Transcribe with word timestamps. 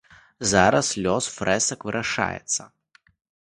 Зараз 0.51 0.87
лёс 1.03 1.29
фрэсак 1.37 1.79
вырашаецца. 1.91 2.61